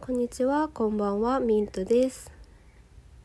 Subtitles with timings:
[0.00, 2.30] こんにちは、こんばんは、ミントです、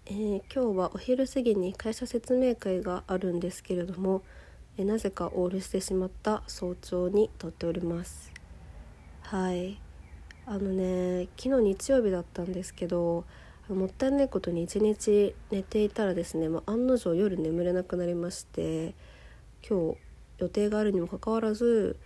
[0.05, 4.23] えー今日はお昼過ぎに会社説明会があるんですけれども、
[4.77, 8.33] えーなぜかオールしてしまった早朝に撮っております。
[9.21, 9.79] はい。
[10.45, 13.23] あのね昨日日曜日だったんですけど
[13.69, 18.93] もったいないことに一日寝ていたらですね、まあ、案の定夜眠れなくなりまして
[19.67, 19.97] 今日
[20.39, 21.97] 予定があるにもかかわらず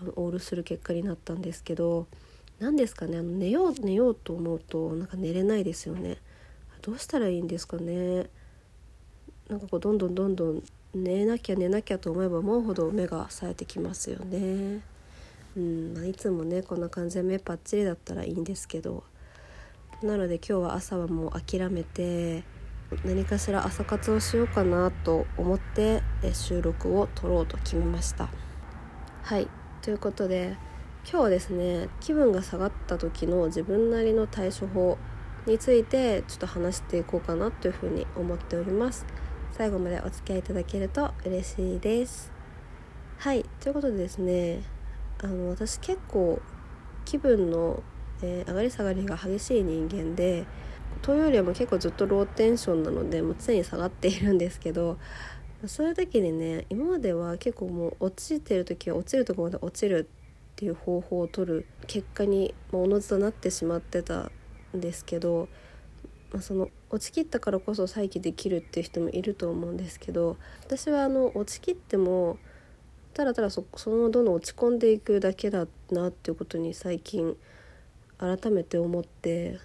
[0.00, 2.08] あのオールする結果になったんですけど
[2.58, 6.16] 何ですかねあの寝よう寝ようと思うとなんか寝れないですよね。
[6.82, 8.28] どうしたらいいんですかね。
[9.48, 10.62] なんかこうどんどんどんどん
[10.94, 14.80] 寝なきゃ寝なきゃと思えば思うほど目が冴えてきますよね。
[15.56, 19.04] うん、まあ、いつもねこんな感じで目パッチリだったらいいんですけど。
[20.02, 22.44] なので今日は朝はもう諦めて
[23.04, 28.28] 何かしら朝活をしようかなと思ってえ収録を撮ろうと決めました。
[29.22, 29.48] はい。
[29.80, 30.56] ということで
[31.08, 34.98] 今日はですね気分が下がった時の自分なりの対処法
[35.46, 39.06] についてちょっと話していこうかなというふうに思っております。
[39.52, 42.32] 最後までお付き合いいただけると嬉しいです。
[43.18, 44.64] はいということでですね
[45.22, 46.42] あの私結構
[47.04, 47.84] 気分の、
[48.20, 50.44] えー上がり下がりが激しい人間で
[51.02, 54.98] というよりはも結構ずっとローテンションなのでもう常に下がっているんですけど
[55.66, 60.08] そういう時にね今までは結構もう落ちてる時は落ちるところまで落ちる
[60.56, 64.30] っていう方法を取る結果にまあおのずとなってしまってた
[64.74, 65.50] んですけど、
[66.32, 72.38] まあ、その落ちきったからこそ再起できるっていう人もいると思うんですけど私はあの落ちきっても
[73.12, 77.36] ただただそそのままどんどん落ち込んでいくだけだなっていうことに最近
[78.16, 79.58] 改めて思って、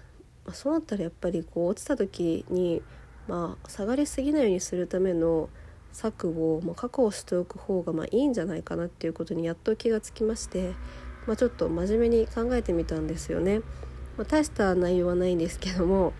[0.44, 2.82] まあ、そうなったらやっぱりこう落ちた時に、
[3.28, 5.48] まあ、下がりすぎないようにするための
[5.92, 10.72] 策を、まあ、確保しておく方がまあいいんじゃないかなっていうことにやっと気がつきまして、
[11.26, 13.60] まあ、ちょっと真面目に考えてみたんですよね。
[14.16, 16.12] まあ、大した内容はないんですけども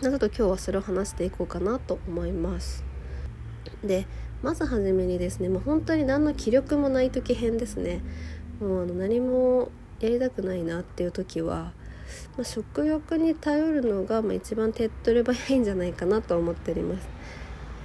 [0.00, 2.84] ちょっと今日はそれを話していこうかなと思います。
[3.84, 4.06] で
[4.42, 8.00] まずはじめにですねもう本当に何の気力もない時編ですね
[8.60, 9.70] もうあの何も
[10.00, 11.72] やりたくないなっていう時は、
[12.36, 17.08] まあ、食欲に頼るのが、まあ、一番手っ取り早いんじゃないかなと思っております。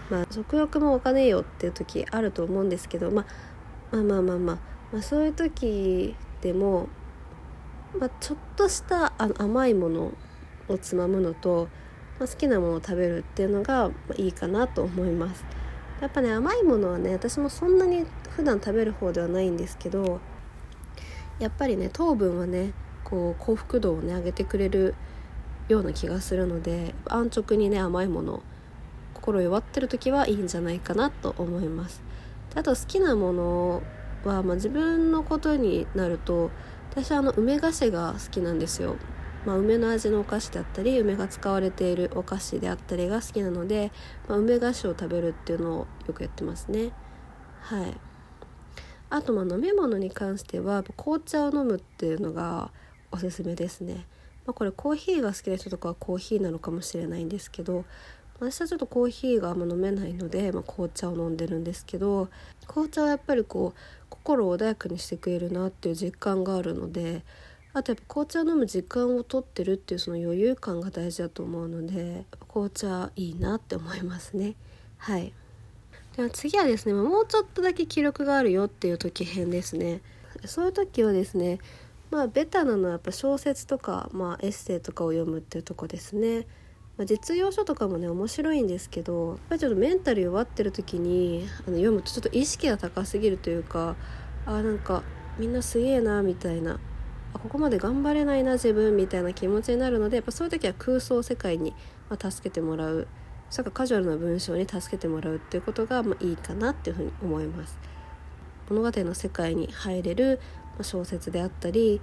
[0.09, 3.25] まあ、食欲も湧かねえよっていう時あると思うんですけど、ま
[3.91, 4.57] あ、まあまあまあまあ、
[4.93, 6.87] まあ、そういう時でも、
[7.99, 10.13] まあ、ちょっとしたあの甘いもの
[10.67, 11.67] をつまむのと、
[12.19, 15.45] まあ、好きなものを食べるっていうのがいいかなと思います。
[16.01, 20.19] やっぱね甘いものはね私もそんなに普段食べる方ではないんですけど
[21.39, 24.93] やっぱりね糖分はねこう幸福度をね上げてくれる
[25.69, 28.43] ような気がするので安直にね甘いもの
[29.27, 32.01] 心弱ってる時はいいんじゃないかなと思います。
[32.53, 33.83] であと好きなもの
[34.23, 36.49] は、まあ、自分のことになると
[36.91, 38.95] 私はあの梅菓子が好きなんですよ。
[39.45, 43.91] まあ、梅の味のお菓子であったり梅が使われているお菓子であったりが好きなので、
[44.29, 46.91] まあ、梅菓子を食べるっていうのをよくやってますね。
[47.61, 47.97] はい。
[49.09, 52.71] あとまあ飲み物に関しては紅茶を飲むっていうのが
[53.11, 54.05] おすすめですね、
[54.45, 57.85] まあ、これコーヒーが好きな人とかはコーヒーなのかもしれないんですけど
[58.39, 62.29] 私はちょっとコーヒーがあんま飲めないので、まあ、紅茶を飲んでるんですけど
[62.67, 67.23] 紅茶はやっぱりこう心を穏やかにしてくれるなっていう実感があるので
[67.73, 74.55] あとやっぱ紅茶を飲む時間をとってるっていうその余裕感が大事だと思うので紅茶いいなって思いますね。
[74.97, 75.33] はい。
[76.15, 80.01] では次はですねもうちょっとだけ気力があるよっていう時編ですね。
[80.45, 81.59] そういう時はですね
[82.09, 86.47] まあベタなのはやっぱ小説とか、まあ、エッセイとかを読むっていうとこですね。
[86.97, 93.95] まあ、実用書とかもね面白いんですけどやっぱりちょっとメンタル弱ってる時にあの読むとちょっと意識が高すぎるというか
[94.45, 95.03] あなんか
[95.37, 96.79] みんなすげえなみたいな
[97.33, 101.73] あここまで頑張れないな自分みたいな気持ちになるのでやっぱそういう時は空想世界に、
[102.09, 103.07] まあ、助けてもらう。
[103.49, 107.77] それかカジュアルな文章に助けてもらうっていうことが、まあ、いいかなっていうふうに思います。
[108.69, 110.41] 物語の世界に入れる、
[110.81, 112.01] 小説であったり、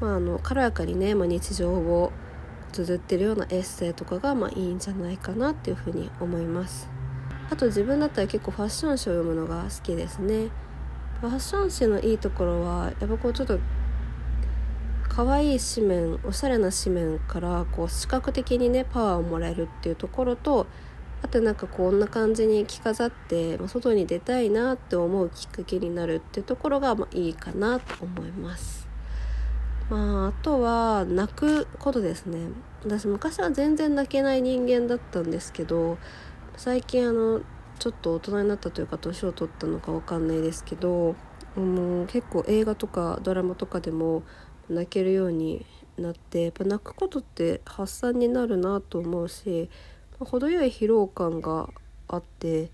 [0.00, 2.12] まあ、あの軽やかにね、まあ、日常を
[2.84, 6.88] 綴ってるようなエッセイとかがまあいいんじゃないかなっていうふうに思います。
[7.48, 10.48] あと自分だったら結構ファッション誌を読むのが好きですね。
[11.20, 13.58] ファッション誌のいいところはやっぱこうちょっと
[15.08, 20.66] 可愛い紙面おしゃれな紙面からこう視覚的にねパワーをもらえるっていうところと
[21.22, 28.85] あとなんかこんな感じに着飾って、ま、外に出たいなって思うきっかけになるっていうところがまあいいかなと思います。
[29.88, 32.48] まああとは泣くことですね
[32.84, 35.98] 私昔は全然泣けない人間だったんですけど
[36.56, 37.40] 最近あの
[37.78, 41.14] ちょっと大人になったというか年を取ったのかわかんないですけど
[41.54, 44.22] もう結構映画とかドラマとかでも
[44.68, 45.64] 泣けるように
[45.98, 49.70] なってやっぱ泣くことって発散になるなと思うし、
[50.18, 51.70] ま、程よい疲労感が
[52.08, 52.70] あって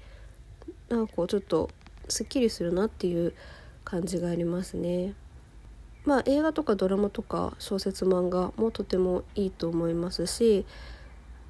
[0.89, 1.71] なんかこうちょっと
[2.09, 3.35] すっきりするなっていう
[3.85, 5.15] 感じがありますね。
[6.05, 10.67] まあ映画とかドラマとか小説漫画もとてもいいと思いますし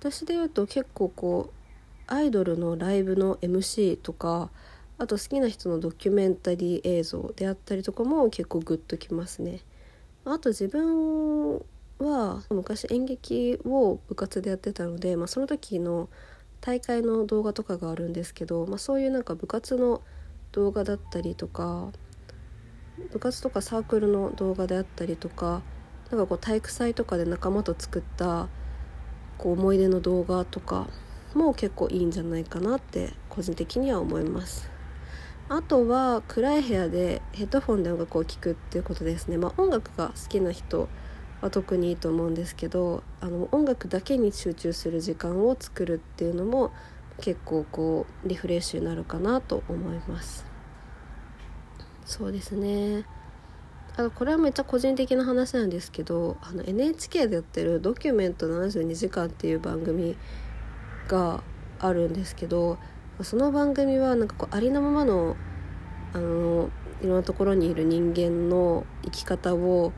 [0.01, 4.51] 私で言うと結構こうアイドルのライブの MC とか
[4.99, 9.61] あと好きな人のドキュメンタリー映像であったりとかも結構グッときますね。
[10.25, 11.57] あと自分
[11.99, 16.09] は昔演劇を部活でやってたので、まあ、その時の
[16.61, 20.01] 大会の動画とかがあるんですけど、まあ、そういうなんか部活の
[20.53, 21.91] 動画だったりとか
[23.13, 25.63] 部活とかサークルの動画であったりとか
[26.11, 28.49] なんかこう体育祭とかで仲間と作った
[29.39, 30.89] こう思い出の動画とか
[31.35, 34.71] も結構いいんじゃないかなって個人的には思います。
[35.49, 40.89] あとは暗い部屋でヘッドフォンで音楽を聴くっていうことですね、まあ、音楽が好きな人
[41.43, 46.73] は特にいいと思うんですけどあの音楽だけに集中する時間を作るっていうのも
[47.21, 50.52] 結構こうリフレッシュになるかなと思います
[52.05, 53.05] そうですね。
[53.97, 60.17] あのこれはめっちゃ個人的な話なんですけどあの NHK でやってる「ドキュメント72時間」っていう番組
[61.09, 61.43] が
[61.79, 62.79] あるんですけど
[63.21, 65.37] その番組はなんかこうありのままの
[66.15, 66.71] あの
[67.03, 69.93] いろんなところにいる人間の生き方を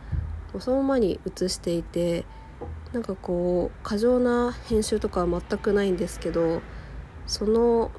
[0.59, 2.25] そのままに映していて
[2.93, 6.63] なんかこう過剰な編集とかは全くないんですけど
[7.27, 7.91] その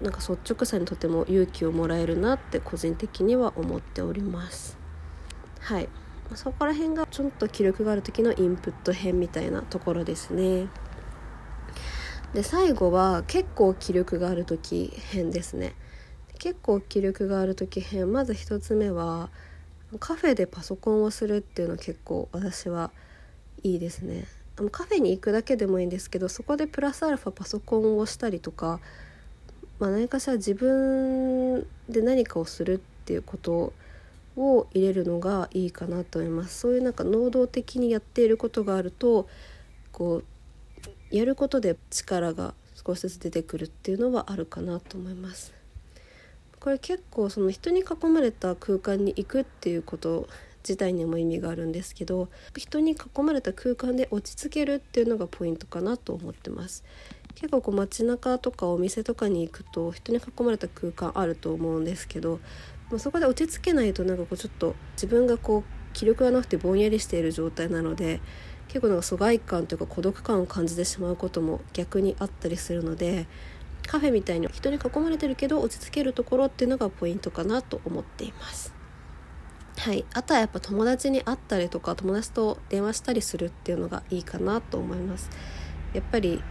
[0.00, 4.76] なんか率直さにとても勇気をもらえるなって個人的には思っております。
[5.60, 5.88] はい。
[6.34, 10.68] そこら辺がちょっと気力がある時のインプット編みたいなところですね。
[12.34, 15.74] で最後は結構気力がある時編ですね。
[16.38, 18.12] 結構気力がある時編。
[18.12, 19.30] まず1つ目は
[20.00, 22.90] カフェでパソコンをするっていうの結構私は
[23.62, 24.24] いいですね。
[24.70, 28.80] カフェに行くだけでもいいんですけどそこでプラスアルファパソコンをしたりとか、
[29.78, 33.72] まあ、何かしら自分で何かをするっていうこと
[34.36, 39.28] を入れるのがいいかなと思いますそういうなんか能動的にやっていることがあると
[39.92, 40.24] こう
[41.10, 45.54] やることで力が少しずつ出てくるっていうのはあるかなと思います。
[46.60, 50.28] これ結構その人に囲まれた空間に行くっていうこと
[50.64, 56.82] 自体にも意味があるんですけど人に囲まれた空間で落ち着けるっていうのがポイントかなと思ってます
[57.36, 62.40] 結構こう街中とかお店とかに行くと人に囲まれた空間あると思うんですけど
[62.90, 68.20] まあそこで落ち着けないとなんかこうちょっと自分がこう気力がなくてぼんやりしている状態なので
[68.68, 73.26] 結構なんか疎外感というか孤独感を感じてしまうことも逆にあったりするので
[73.86, 78.74] カフェみたいに人に囲まれてるけど落ち着けるところっていうのがポイントかなと思っています。
[79.78, 85.30] はい、あとはやっぱ友達に会ったりとか友達と電話したりするっていうのがいいかなと思います。
[85.92, 86.42] やっぱり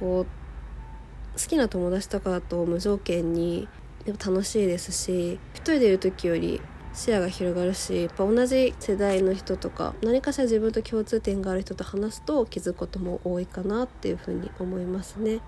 [0.00, 3.68] こう好きな友達とかだと無条件に
[4.04, 6.60] でも楽しいですし一人でいる時より
[6.92, 15.40] 視野が広がるしやっぱ同じ世代の人とか何かしら自分と共通点がある人と話すと気づくことも多いかなっていうふうに思いますね。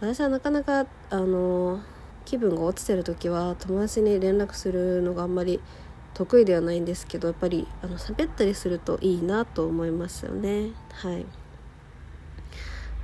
[0.00, 1.80] 私はなかなかあの
[2.24, 5.60] 気分が落ちてる時は友達に連絡するのがあんまり
[6.14, 11.24] 得意ではないんですけどやっぱりあの喋ったりするといいなと思いますよねはい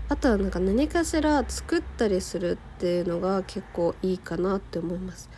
[0.09, 5.29] あとはなんか何かしら作ったりするっていうのが結構いいかなって思います。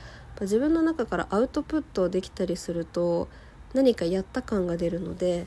[0.41, 3.29] 自分の中からアウトプットできたりすると
[3.75, 5.47] 何かやった感が出るので、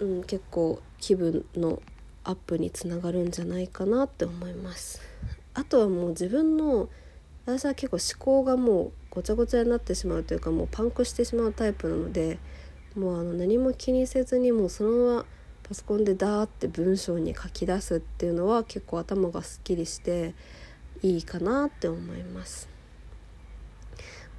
[0.00, 1.80] うん、結構気分の
[2.24, 5.00] アップにつながるんじゃないかなって思います。
[5.54, 6.88] あとはもう自分の
[7.46, 12.38] 私は結構思考がもうごちゃごちゃになってしまうというかもうパンクしてしまうタイプなので
[12.94, 15.24] もうあの何も気にせずにもうそのまま
[15.68, 20.34] パソコンでダーって文章に書き出すっていうのは結構頭がすっきりして
[21.02, 22.68] いいかなって思います。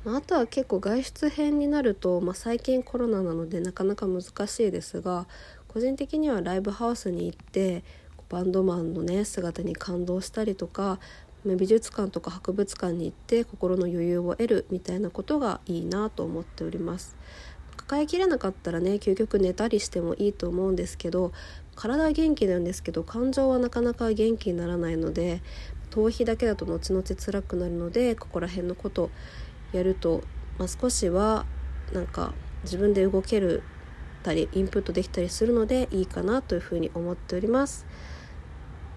[0.06, 5.28] あとは結構外出編になると、まあ、最近コロナなのでなかなか難しいですが
[5.68, 7.84] 個人的にはライブハウスに行って
[8.30, 11.00] バンドマンのね姿に感動したりとか
[11.46, 17.16] 美術館とか博物館に行って心の余裕を得るみたいなことがいいなと思っております
[17.90, 21.32] 抱えきれなかったらね究極寝たりしてもいいと思うんですけど
[21.76, 25.42] 体は元気なんですけど感情はなかなか元気にならないので
[25.90, 29.10] 逃避だけだと後々辛くなるのでここら辺のこと
[29.74, 30.22] やると、
[30.60, 31.48] まあ、少しは
[31.92, 33.64] なんか自分で動ける
[34.22, 37.88] たりインプットできたりするのでいいかなというふうに思っております。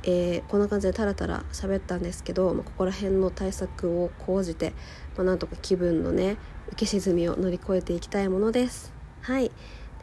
[0.04, 4.72] えー、こんな感じでタラタラ喋ったんですけど、まあ、ここら辺の対策を講じて、
[5.16, 6.36] まあ、なんとか気分のね
[6.70, 8.92] 浮き沈みを乗り越えていきたいものです。
[9.22, 9.50] はい。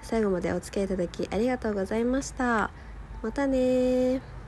[0.01, 2.71] 最後までお付き合いいただきありがとうございました。
[3.21, 4.38] またね